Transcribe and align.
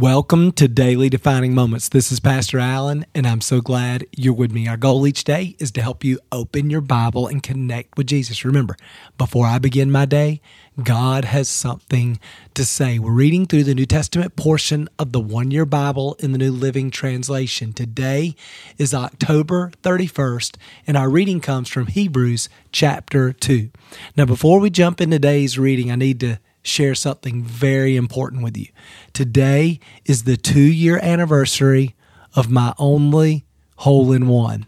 Welcome 0.00 0.52
to 0.52 0.68
Daily 0.68 1.08
Defining 1.08 1.56
Moments. 1.56 1.88
This 1.88 2.12
is 2.12 2.20
Pastor 2.20 2.60
Allen, 2.60 3.04
and 3.16 3.26
I'm 3.26 3.40
so 3.40 3.60
glad 3.60 4.06
you're 4.16 4.32
with 4.32 4.52
me. 4.52 4.68
Our 4.68 4.76
goal 4.76 5.08
each 5.08 5.24
day 5.24 5.56
is 5.58 5.72
to 5.72 5.82
help 5.82 6.04
you 6.04 6.20
open 6.30 6.70
your 6.70 6.80
Bible 6.80 7.26
and 7.26 7.42
connect 7.42 7.98
with 7.98 8.06
Jesus. 8.06 8.44
Remember, 8.44 8.76
before 9.16 9.46
I 9.46 9.58
begin 9.58 9.90
my 9.90 10.04
day, 10.04 10.40
God 10.80 11.24
has 11.24 11.48
something 11.48 12.20
to 12.54 12.64
say. 12.64 13.00
We're 13.00 13.10
reading 13.10 13.46
through 13.46 13.64
the 13.64 13.74
New 13.74 13.86
Testament 13.86 14.36
portion 14.36 14.88
of 15.00 15.10
the 15.10 15.18
one 15.18 15.50
year 15.50 15.66
Bible 15.66 16.14
in 16.20 16.30
the 16.30 16.38
New 16.38 16.52
Living 16.52 16.92
Translation. 16.92 17.72
Today 17.72 18.36
is 18.76 18.94
October 18.94 19.72
31st, 19.82 20.58
and 20.86 20.96
our 20.96 21.10
reading 21.10 21.40
comes 21.40 21.68
from 21.68 21.88
Hebrews 21.88 22.48
chapter 22.70 23.32
2. 23.32 23.70
Now, 24.16 24.26
before 24.26 24.60
we 24.60 24.70
jump 24.70 25.00
into 25.00 25.16
today's 25.16 25.58
reading, 25.58 25.90
I 25.90 25.96
need 25.96 26.20
to 26.20 26.38
share 26.68 26.94
something 26.94 27.42
very 27.42 27.96
important 27.96 28.42
with 28.42 28.56
you. 28.56 28.66
Today 29.12 29.80
is 30.04 30.24
the 30.24 30.36
two 30.36 30.60
year 30.60 30.98
anniversary 31.02 31.96
of 32.34 32.50
my 32.50 32.74
only 32.78 33.44
hole 33.76 34.12
in 34.12 34.28
one. 34.28 34.66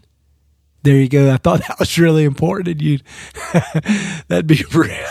There 0.83 0.95
you 0.95 1.09
go. 1.09 1.31
I 1.31 1.37
thought 1.37 1.59
that 1.67 1.79
was 1.79 1.97
really 1.99 2.23
important. 2.23 2.81
You, 2.81 2.99
that'd 4.27 4.47
be 4.47 4.65
really, 4.73 5.05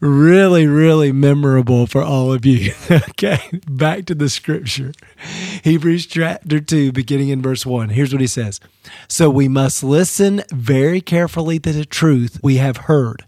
really, 0.00 0.66
really 0.66 1.12
memorable 1.12 1.86
for 1.86 2.02
all 2.02 2.32
of 2.32 2.44
you. 2.44 2.74
okay. 2.90 3.40
Back 3.66 4.04
to 4.06 4.14
the 4.14 4.28
scripture. 4.28 4.92
Hebrews 5.64 6.06
chapter 6.06 6.60
2, 6.60 6.92
beginning 6.92 7.30
in 7.30 7.40
verse 7.40 7.64
1. 7.64 7.88
Here's 7.90 8.12
what 8.12 8.20
he 8.20 8.26
says 8.26 8.60
So 9.08 9.30
we 9.30 9.48
must 9.48 9.82
listen 9.82 10.42
very 10.52 11.00
carefully 11.00 11.58
to 11.60 11.72
the 11.72 11.86
truth 11.86 12.38
we 12.42 12.56
have 12.56 12.76
heard 12.76 13.24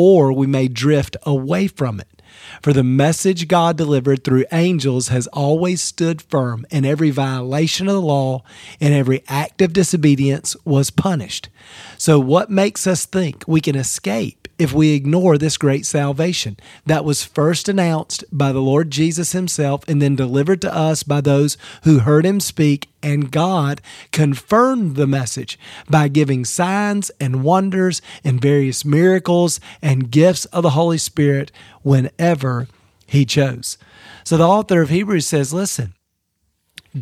or 0.00 0.32
we 0.32 0.46
may 0.46 0.68
drift 0.68 1.16
away 1.24 1.66
from 1.66 1.98
it. 1.98 2.22
For 2.62 2.72
the 2.72 2.84
message 2.84 3.48
God 3.48 3.76
delivered 3.76 4.22
through 4.22 4.44
angels 4.52 5.08
has 5.08 5.26
always 5.28 5.82
stood 5.82 6.22
firm, 6.22 6.64
and 6.70 6.86
every 6.86 7.10
violation 7.10 7.88
of 7.88 7.94
the 7.94 8.00
law 8.00 8.44
and 8.80 8.94
every 8.94 9.24
act 9.26 9.60
of 9.60 9.72
disobedience 9.72 10.54
was 10.64 10.90
punished. 10.90 11.48
So, 11.96 12.20
what 12.20 12.48
makes 12.48 12.86
us 12.86 13.06
think 13.06 13.42
we 13.48 13.60
can 13.60 13.74
escape 13.74 14.46
if 14.56 14.72
we 14.72 14.94
ignore 14.94 15.36
this 15.36 15.56
great 15.56 15.84
salvation 15.84 16.56
that 16.86 17.04
was 17.04 17.24
first 17.24 17.68
announced 17.68 18.22
by 18.30 18.52
the 18.52 18.62
Lord 18.62 18.92
Jesus 18.92 19.32
Himself 19.32 19.82
and 19.88 20.00
then 20.00 20.14
delivered 20.14 20.60
to 20.62 20.72
us 20.72 21.02
by 21.02 21.20
those 21.20 21.56
who 21.82 21.98
heard 21.98 22.24
Him 22.24 22.38
speak? 22.38 22.88
And 23.02 23.30
God 23.30 23.80
confirmed 24.10 24.96
the 24.96 25.06
message 25.06 25.58
by 25.88 26.08
giving 26.08 26.44
signs 26.44 27.10
and 27.20 27.44
wonders 27.44 28.02
and 28.24 28.40
various 28.40 28.84
miracles 28.84 29.60
and 29.80 30.10
gifts 30.10 30.44
of 30.46 30.62
the 30.62 30.70
Holy 30.70 30.98
Spirit 30.98 31.52
whenever 31.82 32.66
He 33.06 33.24
chose. 33.24 33.78
So 34.24 34.36
the 34.36 34.48
author 34.48 34.82
of 34.82 34.90
Hebrews 34.90 35.26
says, 35.26 35.54
listen, 35.54 35.94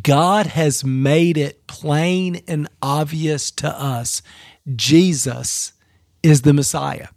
God 0.02 0.46
has 0.46 0.84
made 0.84 1.36
it 1.36 1.66
plain 1.66 2.42
and 2.46 2.68
obvious 2.82 3.50
to 3.52 3.68
us 3.68 4.22
Jesus 4.74 5.72
is 6.22 6.42
the 6.42 6.52
Messiah. 6.52 7.08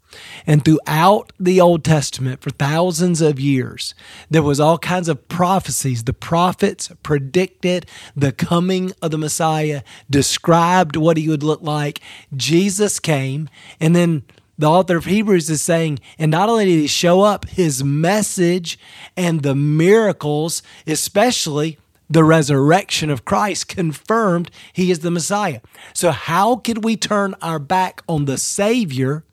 And 0.46 0.64
throughout 0.66 1.32
the 1.40 1.62
Old 1.62 1.84
Testament, 1.84 2.42
for 2.42 2.50
thousands 2.50 3.22
of 3.22 3.40
years, 3.40 3.94
there 4.30 4.44
was 4.44 4.60
all 4.60 4.78
kinds 4.78 5.08
of 5.10 5.28
prophecies. 5.28 6.04
The 6.04 6.14
prophets 6.14 6.92
predicted 7.04 7.86
the 8.16 8.32
coming 8.32 8.94
of 9.02 9.12
the 9.12 9.18
Messiah, 9.18 9.84
described 10.10 10.96
what 10.96 11.18
he 11.18 11.30
would 11.30 11.44
look 11.44 11.62
like. 11.62 12.02
Jesus 12.36 13.00
came, 13.00 13.50
and 13.80 13.96
then 13.96 14.24
the 14.58 14.70
author 14.70 14.98
of 14.98 15.06
Hebrews 15.06 15.50
is 15.50 15.62
saying, 15.62 16.00
and 16.18 16.30
not 16.30 16.50
only 16.50 16.66
did 16.66 16.80
he 16.80 16.88
show 16.88 17.22
up, 17.22 17.48
his 17.48 17.84
message 17.84 18.78
and 19.16 19.42
the 19.42 19.56
miracles, 19.56 20.62
especially 20.86 21.78
the 22.10 22.23
resurrection 22.23 23.10
of 23.10 23.23
Christ 23.23 23.68
confirmed 23.68 24.50
he 24.73 24.92
is 24.92 25.00
the 25.00 25.12
Messiah. 25.12 25.62
So, 25.94 26.12
how 26.12 26.58
could 26.58 26.84
we 26.84 26.98
turn 26.98 27.36
our 27.42 27.60
back 27.60 28.02
on 28.10 28.26
the 28.26 28.38
Savior 28.38 29.23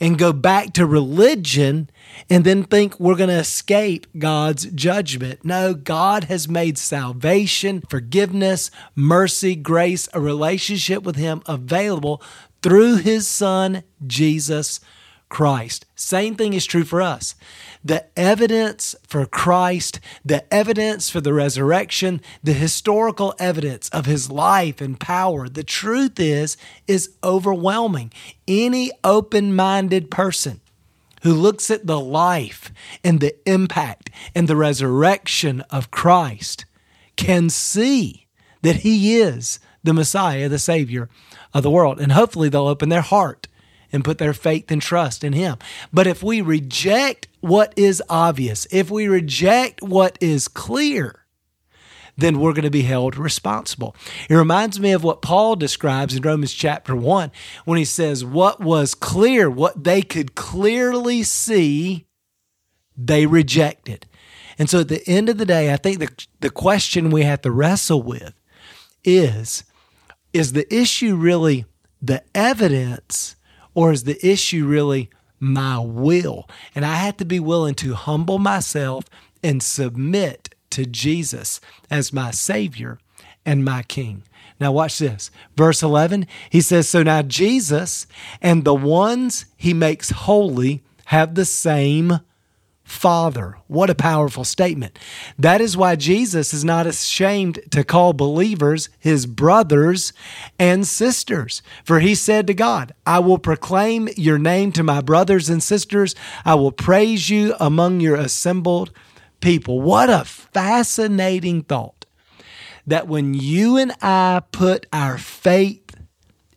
and 0.00 0.18
go 0.18 0.32
back 0.32 0.72
to 0.74 0.86
religion 0.86 1.88
and 2.28 2.44
then 2.44 2.64
think 2.64 2.98
we're 2.98 3.16
going 3.16 3.28
to 3.28 3.34
escape 3.36 4.06
God's 4.18 4.66
judgment? 4.66 5.44
No, 5.44 5.74
God 5.74 6.24
has 6.24 6.48
made 6.48 6.78
salvation, 6.78 7.82
forgiveness, 7.88 8.70
mercy, 8.94 9.54
grace, 9.54 10.08
a 10.12 10.20
relationship 10.20 11.02
with 11.02 11.16
Him 11.16 11.42
available 11.46 12.22
through 12.62 12.96
His 12.96 13.28
Son, 13.28 13.82
Jesus 14.06 14.80
Christ. 15.32 15.86
Same 15.96 16.34
thing 16.34 16.52
is 16.52 16.66
true 16.66 16.84
for 16.84 17.00
us. 17.00 17.34
The 17.82 18.04
evidence 18.18 18.94
for 19.08 19.24
Christ, 19.24 19.98
the 20.22 20.44
evidence 20.52 21.08
for 21.08 21.22
the 21.22 21.32
resurrection, 21.32 22.20
the 22.44 22.52
historical 22.52 23.34
evidence 23.38 23.88
of 23.88 24.04
his 24.04 24.30
life 24.30 24.82
and 24.82 25.00
power, 25.00 25.48
the 25.48 25.64
truth 25.64 26.20
is, 26.20 26.58
is 26.86 27.14
overwhelming. 27.24 28.12
Any 28.46 28.90
open 29.02 29.56
minded 29.56 30.10
person 30.10 30.60
who 31.22 31.32
looks 31.32 31.70
at 31.70 31.86
the 31.86 31.98
life 31.98 32.70
and 33.02 33.20
the 33.20 33.34
impact 33.48 34.10
and 34.34 34.46
the 34.46 34.56
resurrection 34.56 35.62
of 35.70 35.90
Christ 35.90 36.66
can 37.16 37.48
see 37.48 38.26
that 38.60 38.76
he 38.76 39.16
is 39.16 39.60
the 39.82 39.94
Messiah, 39.94 40.50
the 40.50 40.58
Savior 40.58 41.08
of 41.54 41.62
the 41.62 41.70
world. 41.70 41.98
And 42.00 42.12
hopefully 42.12 42.50
they'll 42.50 42.68
open 42.68 42.90
their 42.90 43.00
heart 43.00 43.48
and 43.92 44.04
put 44.04 44.18
their 44.18 44.32
faith 44.32 44.70
and 44.70 44.80
trust 44.80 45.22
in 45.22 45.32
Him. 45.32 45.58
But 45.92 46.06
if 46.06 46.22
we 46.22 46.40
reject 46.40 47.28
what 47.40 47.72
is 47.76 48.02
obvious, 48.08 48.66
if 48.70 48.90
we 48.90 49.06
reject 49.06 49.82
what 49.82 50.16
is 50.20 50.48
clear, 50.48 51.22
then 52.16 52.38
we're 52.38 52.52
going 52.52 52.64
to 52.64 52.70
be 52.70 52.82
held 52.82 53.16
responsible. 53.16 53.96
It 54.28 54.34
reminds 54.34 54.78
me 54.78 54.92
of 54.92 55.04
what 55.04 55.22
Paul 55.22 55.56
describes 55.56 56.14
in 56.14 56.22
Romans 56.22 56.52
chapter 56.52 56.94
1 56.94 57.30
when 57.64 57.78
he 57.78 57.84
says, 57.84 58.24
What 58.24 58.60
was 58.60 58.94
clear, 58.94 59.48
what 59.50 59.84
they 59.84 60.02
could 60.02 60.34
clearly 60.34 61.22
see, 61.22 62.06
they 62.96 63.26
rejected. 63.26 64.06
And 64.58 64.68
so 64.68 64.80
at 64.80 64.88
the 64.88 65.06
end 65.08 65.28
of 65.28 65.38
the 65.38 65.46
day, 65.46 65.72
I 65.72 65.76
think 65.76 65.98
the, 65.98 66.26
the 66.40 66.50
question 66.50 67.10
we 67.10 67.22
have 67.22 67.40
to 67.42 67.50
wrestle 67.50 68.02
with 68.02 68.34
is 69.04 69.64
Is 70.32 70.52
the 70.52 70.72
issue 70.74 71.16
really 71.16 71.64
the 72.00 72.22
evidence 72.34 73.36
or 73.74 73.92
is 73.92 74.04
the 74.04 74.24
issue 74.26 74.66
really 74.66 75.10
my 75.40 75.78
will? 75.78 76.48
And 76.74 76.84
I 76.84 76.94
had 76.96 77.18
to 77.18 77.24
be 77.24 77.40
willing 77.40 77.74
to 77.76 77.94
humble 77.94 78.38
myself 78.38 79.04
and 79.42 79.62
submit 79.62 80.54
to 80.70 80.86
Jesus 80.86 81.60
as 81.90 82.12
my 82.12 82.30
Savior 82.30 82.98
and 83.44 83.64
my 83.64 83.82
King. 83.82 84.22
Now, 84.60 84.72
watch 84.72 84.98
this. 84.98 85.30
Verse 85.56 85.82
11, 85.82 86.26
he 86.48 86.60
says, 86.60 86.88
So 86.88 87.02
now 87.02 87.22
Jesus 87.22 88.06
and 88.40 88.64
the 88.64 88.74
ones 88.74 89.46
he 89.56 89.74
makes 89.74 90.10
holy 90.10 90.82
have 91.06 91.34
the 91.34 91.44
same 91.44 92.20
Father. 92.92 93.56
What 93.68 93.90
a 93.90 93.94
powerful 93.94 94.44
statement. 94.44 94.98
That 95.38 95.60
is 95.60 95.76
why 95.76 95.96
Jesus 95.96 96.52
is 96.52 96.64
not 96.64 96.86
ashamed 96.86 97.58
to 97.70 97.84
call 97.84 98.12
believers 98.12 98.90
his 98.98 99.24
brothers 99.26 100.12
and 100.58 100.86
sisters. 100.86 101.62
For 101.84 102.00
he 102.00 102.14
said 102.14 102.46
to 102.46 102.54
God, 102.54 102.94
I 103.06 103.18
will 103.18 103.38
proclaim 103.38 104.08
your 104.16 104.38
name 104.38 104.72
to 104.72 104.82
my 104.82 105.00
brothers 105.00 105.48
and 105.48 105.62
sisters. 105.62 106.14
I 106.44 106.54
will 106.54 106.70
praise 106.70 107.30
you 107.30 107.54
among 107.58 108.00
your 108.00 108.14
assembled 108.14 108.92
people. 109.40 109.80
What 109.80 110.10
a 110.10 110.24
fascinating 110.24 111.62
thought 111.62 112.04
that 112.86 113.08
when 113.08 113.32
you 113.32 113.78
and 113.78 113.92
I 114.02 114.42
put 114.52 114.86
our 114.92 115.16
faith 115.16 115.96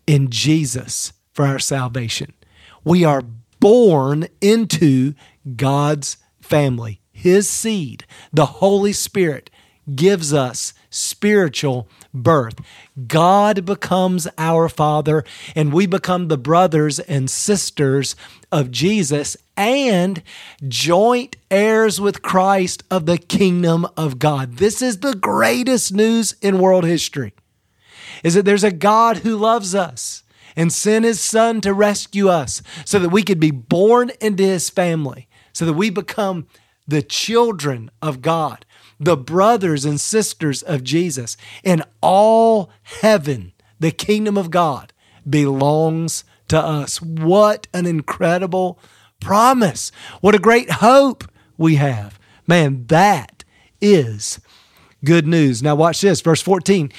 in 0.05 0.29
Jesus 0.29 1.13
for 1.31 1.45
our 1.45 1.59
salvation, 1.59 2.33
we 2.83 3.03
are 3.05 3.23
born 3.59 4.27
into 4.41 5.15
God's 5.55 6.17
family. 6.45 7.01
His 7.11 7.49
seed, 7.49 8.05
the 8.31 8.45
Holy 8.45 8.93
Spirit, 8.93 9.49
gives 9.93 10.33
us 10.33 10.73
spiritual 10.89 11.87
birth. 12.13 12.55
God 13.07 13.65
becomes 13.65 14.27
our 14.37 14.69
Father, 14.69 15.23
and 15.55 15.73
we 15.73 15.85
become 15.85 16.27
the 16.27 16.37
brothers 16.37 16.99
and 16.99 17.29
sisters 17.29 18.15
of 18.51 18.71
Jesus 18.71 19.37
and 19.57 20.23
joint 20.67 21.35
heirs 21.51 22.01
with 22.01 22.21
Christ 22.21 22.83
of 22.89 23.05
the 23.05 23.17
kingdom 23.17 23.85
of 23.95 24.19
God. 24.19 24.57
This 24.57 24.81
is 24.81 24.99
the 24.99 25.15
greatest 25.15 25.93
news 25.93 26.35
in 26.41 26.59
world 26.59 26.85
history. 26.85 27.33
Is 28.23 28.33
that 28.33 28.45
there's 28.45 28.63
a 28.63 28.71
God 28.71 29.17
who 29.17 29.35
loves 29.35 29.75
us 29.75 30.23
and 30.55 30.71
sent 30.71 31.05
his 31.05 31.19
son 31.19 31.61
to 31.61 31.73
rescue 31.73 32.29
us 32.29 32.61
so 32.85 32.97
that 32.99 33.09
we 33.09 33.23
could 33.23 33.39
be 33.39 33.51
born 33.51 34.11
into 34.21 34.43
his 34.43 34.69
family 34.69 35.27
so 35.55 35.65
that 35.65 35.73
we 35.73 35.89
become 35.89 36.47
the 36.85 37.01
children 37.01 37.89
of 38.01 38.21
God, 38.21 38.65
the 38.99 39.15
brothers 39.15 39.85
and 39.85 39.99
sisters 39.99 40.61
of 40.61 40.83
Jesus. 40.83 41.37
And 41.63 41.81
all 42.01 42.69
heaven, 42.83 43.53
the 43.79 43.91
kingdom 43.91 44.37
of 44.37 44.51
God, 44.51 44.91
belongs 45.27 46.25
to 46.49 46.59
us. 46.59 47.01
What 47.01 47.67
an 47.73 47.85
incredible 47.85 48.77
promise. 49.21 49.93
What 50.19 50.35
a 50.35 50.39
great 50.39 50.69
hope 50.69 51.23
we 51.57 51.75
have. 51.75 52.19
Man, 52.45 52.85
that 52.87 53.45
is 53.79 54.41
good 55.05 55.25
news. 55.25 55.63
Now, 55.63 55.75
watch 55.75 56.01
this, 56.01 56.19
verse 56.19 56.41
14. 56.41 56.91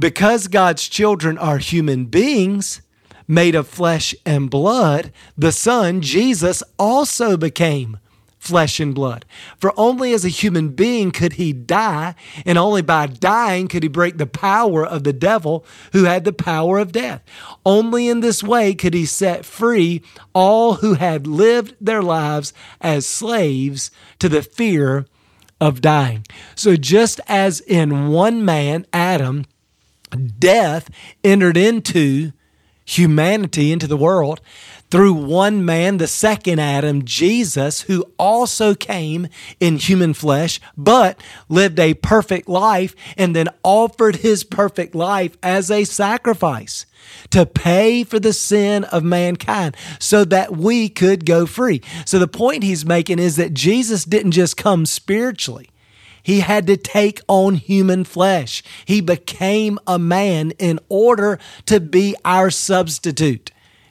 Because 0.00 0.48
God's 0.48 0.88
children 0.88 1.38
are 1.38 1.58
human 1.58 2.06
beings 2.06 2.82
made 3.30 3.54
of 3.54 3.68
flesh 3.68 4.12
and 4.26 4.50
blood, 4.50 5.12
the 5.38 5.52
Son, 5.52 6.00
Jesus, 6.00 6.64
also 6.80 7.36
became 7.36 7.96
flesh 8.40 8.80
and 8.80 8.92
blood. 8.92 9.24
For 9.56 9.72
only 9.78 10.12
as 10.12 10.24
a 10.24 10.28
human 10.28 10.70
being 10.70 11.12
could 11.12 11.34
he 11.34 11.52
die, 11.52 12.16
and 12.44 12.58
only 12.58 12.82
by 12.82 13.06
dying 13.06 13.68
could 13.68 13.84
he 13.84 13.88
break 13.88 14.18
the 14.18 14.26
power 14.26 14.84
of 14.84 15.04
the 15.04 15.12
devil 15.12 15.64
who 15.92 16.04
had 16.04 16.24
the 16.24 16.32
power 16.32 16.78
of 16.78 16.90
death. 16.90 17.22
Only 17.64 18.08
in 18.08 18.18
this 18.18 18.42
way 18.42 18.74
could 18.74 18.94
he 18.94 19.06
set 19.06 19.44
free 19.44 20.02
all 20.34 20.74
who 20.74 20.94
had 20.94 21.28
lived 21.28 21.76
their 21.80 22.02
lives 22.02 22.52
as 22.80 23.06
slaves 23.06 23.92
to 24.18 24.28
the 24.28 24.42
fear 24.42 25.06
of 25.60 25.80
dying. 25.80 26.26
So 26.56 26.74
just 26.74 27.20
as 27.28 27.60
in 27.60 28.08
one 28.08 28.44
man, 28.44 28.86
Adam, 28.92 29.44
death 30.38 30.90
entered 31.22 31.56
into 31.56 32.32
humanity, 32.84 33.72
into 33.72 33.86
the 33.86 33.96
world, 33.96 34.40
through 34.90 35.12
one 35.12 35.64
man, 35.64 35.98
the 35.98 36.08
second 36.08 36.58
Adam, 36.58 37.04
Jesus, 37.04 37.82
who 37.82 38.04
also 38.18 38.74
came 38.74 39.28
in 39.60 39.76
human 39.76 40.14
flesh, 40.14 40.60
but 40.76 41.20
lived 41.48 41.78
a 41.78 41.94
perfect 41.94 42.48
life 42.48 42.96
and 43.16 43.34
then 43.34 43.48
offered 43.62 44.16
his 44.16 44.42
perfect 44.42 44.94
life 44.94 45.36
as 45.42 45.70
a 45.70 45.84
sacrifice 45.84 46.86
to 47.30 47.46
pay 47.46 48.02
for 48.02 48.18
the 48.18 48.32
sin 48.32 48.84
of 48.84 49.04
mankind 49.04 49.76
so 49.98 50.24
that 50.24 50.56
we 50.56 50.88
could 50.88 51.24
go 51.24 51.46
free. 51.46 51.80
So 52.04 52.18
the 52.18 52.28
point 52.28 52.64
he's 52.64 52.84
making 52.84 53.20
is 53.20 53.36
that 53.36 53.54
Jesus 53.54 54.04
didn't 54.04 54.32
just 54.32 54.56
come 54.56 54.86
spiritually. 54.86 55.70
He 56.22 56.40
had 56.40 56.66
to 56.66 56.76
take 56.76 57.20
on 57.28 57.54
human 57.54 58.04
flesh. 58.04 58.62
He 58.84 59.00
became 59.00 59.78
a 59.86 59.98
man 59.98 60.52
in 60.52 60.78
order 60.88 61.38
to 61.66 61.80
be 61.80 62.14
our 62.24 62.50
substitute 62.50 63.50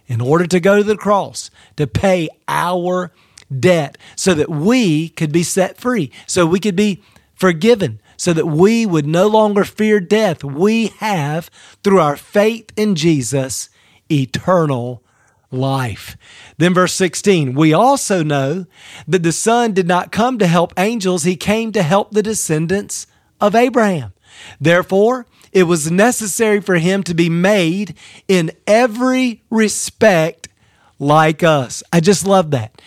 in 0.10 0.20
order 0.20 0.48
to 0.48 0.60
go 0.60 0.78
to 0.78 0.84
the 0.84 0.98
cross 0.98 1.50
to 1.78 1.88
pay 1.88 2.28
our 2.48 3.14
debt 3.58 3.98
so 4.16 4.34
that 4.34 4.50
we 4.50 5.10
could 5.10 5.32
be 5.32 5.44
set 5.44 5.78
free, 5.78 6.12
so 6.26 6.46
we 6.46 6.60
could 6.60 6.76
be 6.76 7.02
forgiven, 7.36 8.02
so 8.18 8.34
that 8.34 8.48
we 8.48 8.86
would 8.86 9.06
no 9.06 9.28
longer 9.28 9.64
fear 9.64 10.00
death. 10.00 10.44
We 10.44 10.88
have, 10.98 11.50
through 11.84 12.02
our 12.02 12.18
faith 12.18 12.72
in 12.76 12.96
Jesus, 12.96 13.70
eternal 14.12 15.04
life. 15.52 16.18
Then, 16.58 16.74
verse 16.74 16.94
16, 16.94 17.54
we 17.54 17.74
also 17.74 18.24
know 18.24 18.66
that 19.08 19.24
the 19.24 19.32
Son 19.32 19.74
did 19.74 19.88
not 19.88 20.12
come 20.12 20.38
to 20.40 20.48
help 20.48 20.74
angels, 20.78 21.24
he 21.24 21.36
came 21.36 21.72
to 21.72 21.84
help 21.84 22.12
the 22.12 22.24
descendants 22.24 23.08
of 23.42 23.56
Abraham. 23.56 24.14
Therefore, 24.60 25.26
it 25.52 25.64
was 25.64 25.90
necessary 25.90 26.62
for 26.62 26.76
him 26.76 27.04
to 27.04 27.14
be 27.14 27.30
made 27.30 27.96
in 28.28 28.52
every 28.68 29.44
respect 29.50 30.48
like 31.00 31.44
us. 31.44 31.82
I 31.92 32.00
just 32.00 32.28
love 32.28 32.52
that. 32.52 32.82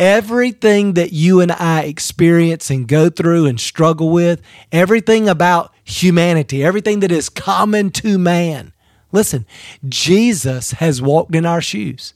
Everything 0.00 0.94
that 0.94 1.12
you 1.12 1.40
and 1.40 1.52
I 1.52 1.82
experience 1.82 2.70
and 2.70 2.88
go 2.88 3.10
through 3.10 3.46
and 3.46 3.60
struggle 3.60 4.10
with, 4.10 4.40
everything 4.72 5.28
about 5.28 5.72
humanity, 5.84 6.64
everything 6.64 7.00
that 7.00 7.12
is 7.12 7.28
common 7.28 7.90
to 7.90 8.18
man. 8.18 8.72
Listen, 9.12 9.46
Jesus 9.88 10.72
has 10.72 11.00
walked 11.00 11.34
in 11.34 11.46
our 11.46 11.60
shoes. 11.60 12.14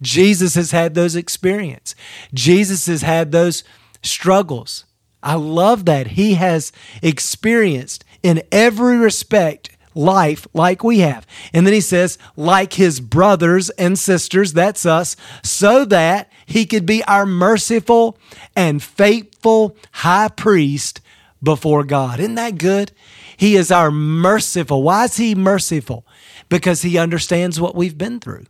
Jesus 0.00 0.54
has 0.54 0.70
had 0.70 0.94
those 0.94 1.16
experiences. 1.16 1.96
Jesus 2.32 2.86
has 2.86 3.02
had 3.02 3.32
those 3.32 3.64
struggles. 4.02 4.84
I 5.22 5.34
love 5.34 5.84
that. 5.86 6.08
He 6.08 6.34
has 6.34 6.70
experienced 7.02 8.04
in 8.22 8.42
every 8.52 8.96
respect 8.96 9.70
life 9.94 10.46
like 10.54 10.84
we 10.84 11.00
have. 11.00 11.26
And 11.52 11.66
then 11.66 11.74
he 11.74 11.80
says, 11.80 12.18
like 12.36 12.74
his 12.74 13.00
brothers 13.00 13.70
and 13.70 13.98
sisters, 13.98 14.52
that's 14.52 14.86
us, 14.86 15.16
so 15.42 15.84
that 15.86 16.30
he 16.46 16.66
could 16.66 16.86
be 16.86 17.02
our 17.04 17.26
merciful 17.26 18.16
and 18.54 18.80
faithful 18.80 19.76
high 19.90 20.28
priest 20.28 21.00
before 21.42 21.82
God. 21.82 22.20
Isn't 22.20 22.36
that 22.36 22.58
good? 22.58 22.92
He 23.36 23.56
is 23.56 23.70
our 23.72 23.90
merciful. 23.90 24.82
Why 24.82 25.04
is 25.04 25.16
he 25.16 25.34
merciful? 25.34 26.06
Because 26.48 26.82
he 26.82 26.98
understands 26.98 27.60
what 27.60 27.74
we've 27.74 27.98
been 27.98 28.20
through. 28.20 28.46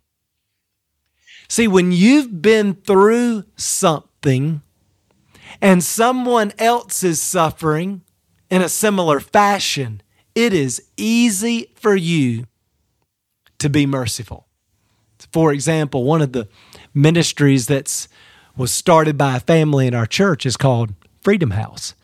See, 1.49 1.67
when 1.67 1.93
you've 1.93 2.43
been 2.43 2.75
through 2.75 3.45
something 3.56 4.62
and 5.61 5.83
someone 5.83 6.53
else 6.59 7.03
is 7.03 7.21
suffering, 7.21 8.03
in 8.50 8.62
a 8.62 8.69
similar 8.69 9.21
fashion, 9.21 10.03
it 10.35 10.53
is 10.53 10.83
easy 10.97 11.73
for 11.75 11.95
you 11.95 12.45
to 13.59 13.69
be 13.69 13.87
merciful. 13.87 14.47
For 15.33 15.53
example, 15.53 16.05
one 16.05 16.23
of 16.23 16.33
the 16.33 16.49
ministries 16.95 17.67
that's 17.67 18.09
was 18.56 18.71
started 18.73 19.17
by 19.17 19.37
a 19.37 19.41
family 19.41 19.87
in 19.87 19.95
our 19.95 20.06
church 20.06 20.45
is 20.45 20.56
called 20.56 20.93
Freedom 21.21 21.53
House. 21.53 21.95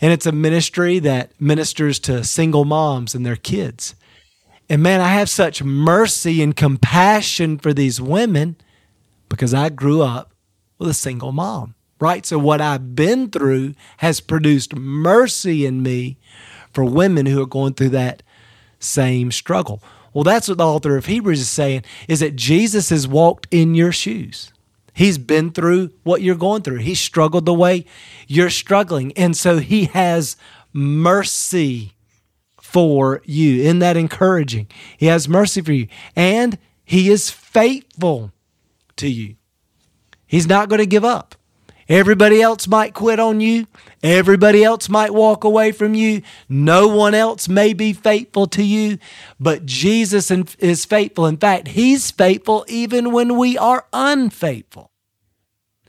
And 0.00 0.12
it's 0.12 0.26
a 0.26 0.32
ministry 0.32 1.00
that 1.00 1.32
ministers 1.40 1.98
to 2.00 2.22
single 2.22 2.64
moms 2.64 3.16
and 3.16 3.26
their 3.26 3.36
kids. 3.36 3.96
And 4.68 4.82
man, 4.82 5.00
I 5.00 5.08
have 5.08 5.30
such 5.30 5.62
mercy 5.62 6.42
and 6.42 6.54
compassion 6.54 7.58
for 7.58 7.72
these 7.72 8.00
women 8.00 8.56
because 9.28 9.54
I 9.54 9.68
grew 9.68 10.02
up 10.02 10.32
with 10.78 10.88
a 10.88 10.94
single 10.94 11.32
mom 11.32 11.74
right? 12.00 12.24
So 12.24 12.38
what 12.38 12.60
I've 12.60 12.94
been 12.94 13.30
through 13.30 13.74
has 13.98 14.20
produced 14.20 14.74
mercy 14.76 15.66
in 15.66 15.82
me 15.82 16.18
for 16.72 16.84
women 16.84 17.26
who 17.26 17.42
are 17.42 17.46
going 17.46 17.74
through 17.74 17.90
that 17.90 18.22
same 18.78 19.32
struggle. 19.32 19.82
Well, 20.12 20.24
that's 20.24 20.48
what 20.48 20.58
the 20.58 20.66
author 20.66 20.96
of 20.96 21.06
Hebrews 21.06 21.40
is 21.40 21.48
saying 21.48 21.84
is 22.06 22.20
that 22.20 22.36
Jesus 22.36 22.90
has 22.90 23.06
walked 23.06 23.46
in 23.50 23.74
your 23.74 23.92
shoes. 23.92 24.52
He's 24.94 25.18
been 25.18 25.50
through 25.50 25.90
what 26.02 26.22
you're 26.22 26.34
going 26.34 26.62
through. 26.62 26.78
He 26.78 26.94
struggled 26.94 27.46
the 27.46 27.54
way 27.54 27.84
you're 28.26 28.50
struggling. 28.50 29.12
And 29.12 29.36
so 29.36 29.58
he 29.58 29.84
has 29.86 30.36
mercy 30.72 31.94
for 32.68 33.22
you. 33.24 33.62
Isn't 33.62 33.78
that 33.78 33.96
encouraging? 33.96 34.66
He 34.98 35.06
has 35.06 35.26
mercy 35.26 35.62
for 35.62 35.72
you. 35.72 35.88
And 36.14 36.58
he 36.84 37.08
is 37.08 37.30
faithful 37.30 38.30
to 38.96 39.08
you. 39.08 39.36
He's 40.26 40.46
not 40.46 40.68
going 40.68 40.80
to 40.80 40.86
give 40.86 41.04
up. 41.04 41.34
Everybody 41.88 42.42
else 42.42 42.68
might 42.68 42.92
quit 42.92 43.18
on 43.18 43.40
you. 43.40 43.66
Everybody 44.02 44.62
else 44.62 44.90
might 44.90 45.14
walk 45.14 45.44
away 45.44 45.72
from 45.72 45.94
you. 45.94 46.20
No 46.46 46.88
one 46.88 47.14
else 47.14 47.48
may 47.48 47.72
be 47.72 47.94
faithful 47.94 48.46
to 48.48 48.62
you, 48.62 48.98
but 49.40 49.64
Jesus 49.64 50.30
is 50.30 50.84
faithful. 50.84 51.24
In 51.24 51.38
fact, 51.38 51.68
He's 51.68 52.10
faithful 52.10 52.66
even 52.68 53.12
when 53.12 53.38
we 53.38 53.56
are 53.56 53.86
unfaithful. 53.94 54.90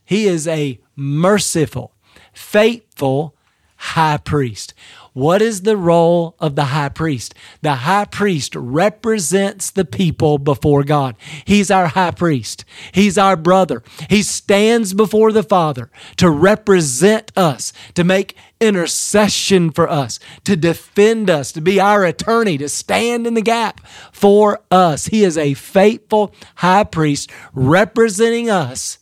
He 0.06 0.28
is 0.28 0.48
a 0.48 0.80
merciful, 0.96 1.94
faithful 2.32 3.36
high 3.80 4.18
priest. 4.18 4.74
What 5.14 5.42
is 5.42 5.62
the 5.62 5.78
role 5.78 6.36
of 6.40 6.56
the 6.56 6.66
high 6.66 6.90
priest? 6.90 7.34
The 7.62 7.76
high 7.76 8.06
priest 8.06 8.56
represents 8.56 9.72
the 9.72 9.86
people 9.86 10.38
before 10.38 10.84
God. 10.84 11.16
He's 11.46 11.72
our 11.72 11.88
high 11.88 12.12
priest. 12.12 12.64
He's 12.92 13.18
our 13.18 13.36
brother. 13.36 13.84
He 14.10 14.22
stands 14.22 14.94
before 14.94 15.32
the 15.32 15.44
Father 15.44 15.90
to 16.18 16.30
represent 16.30 17.32
us, 17.36 17.74
to 17.96 18.04
make 18.04 18.36
intercession 18.62 19.72
for 19.72 19.90
us, 19.90 20.20
to 20.44 20.56
defend 20.56 21.30
us, 21.30 21.52
to 21.54 21.62
be 21.62 21.80
our 21.80 22.06
attorney, 22.06 22.58
to 22.58 22.70
stand 22.70 23.26
in 23.26 23.34
the 23.34 23.42
gap 23.42 23.82
for 24.12 24.62
us. 24.70 25.08
He 25.08 25.24
is 25.24 25.38
a 25.38 25.54
faithful 25.54 26.34
high 26.58 26.84
priest 26.84 27.32
representing 27.54 28.50
us 28.50 29.00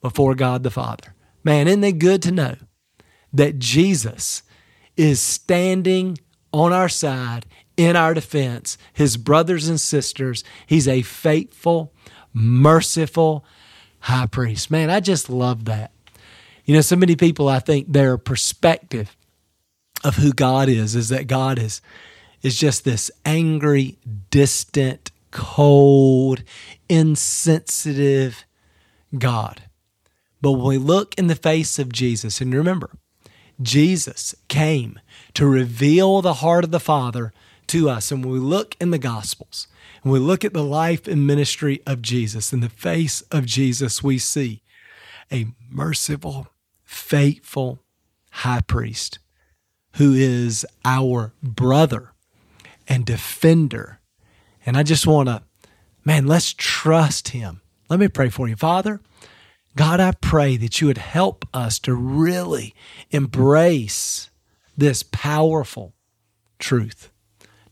before 0.00 0.34
God 0.34 0.62
the 0.62 0.70
Father. 0.70 1.14
Man, 1.42 1.68
isn't 1.68 1.84
it 1.84 1.98
good 1.98 2.22
to 2.22 2.30
know 2.30 2.56
that 3.32 3.58
Jesus 3.58 4.42
is 4.96 5.20
standing 5.20 6.18
on 6.52 6.72
our 6.72 6.88
side 6.88 7.46
in 7.76 7.96
our 7.96 8.14
defense, 8.14 8.78
his 8.92 9.16
brothers 9.16 9.68
and 9.68 9.80
sisters. 9.80 10.44
He's 10.66 10.86
a 10.86 11.02
faithful, 11.02 11.92
merciful 12.32 13.44
high 14.00 14.26
priest. 14.26 14.70
Man, 14.70 14.90
I 14.90 15.00
just 15.00 15.28
love 15.28 15.64
that. 15.64 15.90
You 16.64 16.74
know, 16.74 16.80
so 16.80 16.96
many 16.96 17.16
people, 17.16 17.48
I 17.48 17.58
think 17.58 17.92
their 17.92 18.16
perspective 18.16 19.16
of 20.02 20.16
who 20.16 20.32
God 20.32 20.68
is 20.68 20.94
is 20.94 21.08
that 21.08 21.26
God 21.26 21.58
is 21.58 21.80
is 22.42 22.58
just 22.58 22.84
this 22.84 23.10
angry, 23.24 23.96
distant, 24.30 25.10
cold, 25.30 26.42
insensitive 26.90 28.44
God. 29.16 29.62
But 30.42 30.52
when 30.52 30.66
we 30.66 30.78
look 30.78 31.14
in 31.16 31.26
the 31.26 31.34
face 31.34 31.78
of 31.78 31.90
Jesus, 31.90 32.42
and 32.42 32.54
remember, 32.54 32.90
Jesus 33.60 34.34
came 34.48 34.98
to 35.34 35.46
reveal 35.46 36.22
the 36.22 36.34
heart 36.34 36.64
of 36.64 36.70
the 36.70 36.80
Father 36.80 37.32
to 37.68 37.88
us. 37.88 38.10
And 38.10 38.24
when 38.24 38.34
we 38.34 38.40
look 38.40 38.76
in 38.80 38.90
the 38.90 38.98
Gospels, 38.98 39.68
and 40.02 40.12
we 40.12 40.18
look 40.18 40.44
at 40.44 40.52
the 40.52 40.64
life 40.64 41.06
and 41.06 41.26
ministry 41.26 41.80
of 41.86 42.02
Jesus, 42.02 42.52
in 42.52 42.60
the 42.60 42.68
face 42.68 43.22
of 43.30 43.46
Jesus, 43.46 44.02
we 44.02 44.18
see 44.18 44.62
a 45.32 45.46
merciful, 45.70 46.48
faithful 46.84 47.80
high 48.30 48.60
priest 48.60 49.18
who 49.94 50.12
is 50.12 50.66
our 50.84 51.32
brother 51.42 52.12
and 52.88 53.06
defender. 53.06 54.00
And 54.66 54.76
I 54.76 54.82
just 54.82 55.06
want 55.06 55.28
to, 55.28 55.42
man, 56.04 56.26
let's 56.26 56.52
trust 56.52 57.28
him. 57.28 57.60
Let 57.88 58.00
me 58.00 58.08
pray 58.08 58.28
for 58.28 58.48
you. 58.48 58.56
Father, 58.56 59.00
God, 59.76 59.98
I 59.98 60.12
pray 60.12 60.56
that 60.56 60.80
you 60.80 60.86
would 60.86 60.98
help 60.98 61.44
us 61.52 61.78
to 61.80 61.94
really 61.94 62.74
embrace 63.10 64.30
this 64.76 65.02
powerful 65.02 65.94
truth, 66.58 67.10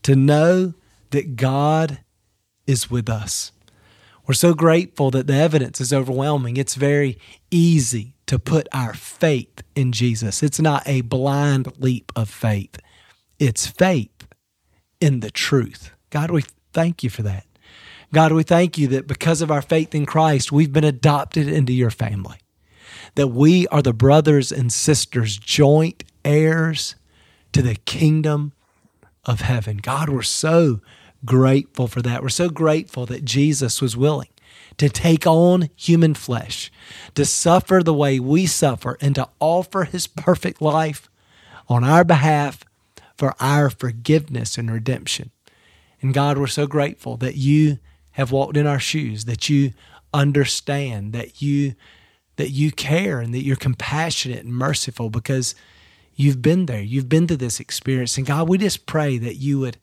to 0.03 0.15
know 0.15 0.73
that 1.11 1.35
God 1.35 1.99
is 2.67 2.89
with 2.89 3.09
us. 3.09 3.51
We're 4.25 4.33
so 4.33 4.53
grateful 4.53 5.11
that 5.11 5.27
the 5.27 5.33
evidence 5.33 5.81
is 5.81 5.93
overwhelming. 5.93 6.57
It's 6.57 6.75
very 6.75 7.17
easy 7.51 8.15
to 8.27 8.39
put 8.39 8.67
our 8.73 8.93
faith 8.93 9.63
in 9.75 9.91
Jesus. 9.91 10.41
It's 10.43 10.59
not 10.59 10.83
a 10.85 11.01
blind 11.01 11.73
leap 11.77 12.11
of 12.15 12.29
faith, 12.29 12.79
it's 13.39 13.67
faith 13.67 14.27
in 14.99 15.19
the 15.19 15.31
truth. 15.31 15.91
God, 16.09 16.31
we 16.31 16.43
thank 16.71 17.03
you 17.03 17.09
for 17.09 17.23
that. 17.23 17.45
God, 18.13 18.31
we 18.31 18.43
thank 18.43 18.77
you 18.77 18.87
that 18.89 19.07
because 19.07 19.41
of 19.41 19.49
our 19.49 19.63
faith 19.63 19.95
in 19.95 20.05
Christ, 20.05 20.51
we've 20.51 20.71
been 20.71 20.83
adopted 20.83 21.47
into 21.47 21.73
your 21.73 21.89
family, 21.89 22.37
that 23.15 23.29
we 23.29 23.67
are 23.69 23.81
the 23.81 23.91
brothers 23.91 24.51
and 24.51 24.71
sisters, 24.71 25.35
joint 25.35 26.03
heirs 26.23 26.95
to 27.53 27.63
the 27.63 27.73
kingdom 27.73 28.53
of 29.25 29.41
heaven. 29.41 29.77
God, 29.77 30.09
we're 30.09 30.21
so 30.21 30.79
grateful 31.25 31.87
for 31.87 32.03
that. 32.03 32.21
We're 32.21 32.29
so 32.29 32.49
grateful 32.49 33.07
that 33.07 33.25
Jesus 33.25 33.81
was 33.81 33.97
willing 33.97 34.29
to 34.77 34.89
take 34.89 35.25
on 35.25 35.69
human 35.75 36.13
flesh, 36.13 36.71
to 37.15 37.25
suffer 37.25 37.81
the 37.83 37.95
way 37.95 38.19
we 38.19 38.45
suffer, 38.45 38.95
and 39.01 39.15
to 39.15 39.27
offer 39.39 39.85
his 39.85 40.05
perfect 40.05 40.61
life 40.61 41.09
on 41.67 41.83
our 41.83 42.03
behalf 42.03 42.63
for 43.17 43.33
our 43.39 43.71
forgiveness 43.71 44.55
and 44.55 44.69
redemption. 44.69 45.31
And 45.99 46.13
God, 46.13 46.37
we're 46.37 46.45
so 46.45 46.67
grateful 46.67 47.17
that 47.17 47.37
you 47.37 47.79
have 48.13 48.31
walked 48.31 48.57
in 48.57 48.67
our 48.67 48.79
shoes, 48.79 49.25
that 49.25 49.49
you 49.49 49.73
understand, 50.13 51.13
that 51.13 51.41
you 51.41 51.75
that 52.35 52.49
you 52.49 52.71
care 52.71 53.19
and 53.19 53.33
that 53.33 53.43
you're 53.43 53.55
compassionate 53.55 54.43
and 54.43 54.53
merciful 54.53 55.11
because 55.11 55.53
you've 56.15 56.41
been 56.41 56.65
there. 56.65 56.81
You've 56.81 57.09
been 57.09 57.27
through 57.27 57.37
this 57.37 57.59
experience. 57.59 58.17
And 58.17 58.25
God, 58.25 58.49
we 58.49 58.57
just 58.57 58.87
pray 58.87 59.19
that 59.19 59.35
you 59.35 59.59
would 59.59 59.77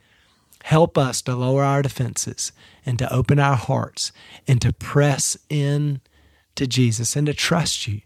help 0.65 0.99
us 0.99 1.23
to 1.23 1.35
lower 1.35 1.63
our 1.63 1.83
defenses 1.83 2.53
and 2.85 2.99
to 2.99 3.13
open 3.13 3.39
our 3.39 3.57
hearts 3.57 4.13
and 4.49 4.61
to 4.61 4.73
press 4.73 5.37
in 5.49 6.01
to 6.57 6.67
Jesus 6.67 7.17
and 7.17 7.27
to 7.27 7.35
trust 7.35 7.87
you, 7.87 8.01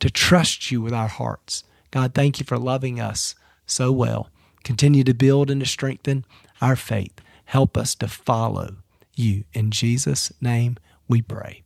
to 0.00 0.10
trust 0.10 0.70
you 0.70 0.80
with 0.80 0.92
our 0.92 1.08
hearts. 1.08 1.64
God, 1.90 2.14
thank 2.14 2.40
you 2.40 2.46
for 2.46 2.58
loving 2.58 2.98
us 2.98 3.34
so 3.66 3.92
well. 3.92 4.30
Continue 4.64 5.04
to 5.04 5.14
build 5.14 5.50
and 5.50 5.60
to 5.60 5.66
strengthen 5.66 6.24
our 6.60 6.76
faith. 6.76 7.20
Help 7.44 7.76
us 7.76 7.94
to 7.96 8.08
follow 8.08 8.76
you. 9.14 9.44
In 9.52 9.70
Jesus' 9.70 10.32
name 10.40 10.76
we 11.08 11.22
pray. 11.22 11.62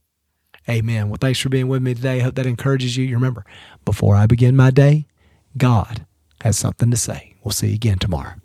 Amen. 0.68 1.08
Well, 1.08 1.18
thanks 1.20 1.38
for 1.38 1.48
being 1.48 1.68
with 1.68 1.82
me 1.82 1.94
today. 1.94 2.16
I 2.16 2.24
hope 2.24 2.34
that 2.34 2.46
encourages 2.46 2.96
you. 2.96 3.04
You 3.04 3.14
remember, 3.14 3.44
before 3.84 4.16
I 4.16 4.26
begin 4.26 4.56
my 4.56 4.70
day, 4.70 5.06
God 5.56 6.06
has 6.42 6.58
something 6.58 6.90
to 6.90 6.96
say. 6.96 7.34
We'll 7.44 7.52
see 7.52 7.68
you 7.68 7.74
again 7.74 7.98
tomorrow. 7.98 8.36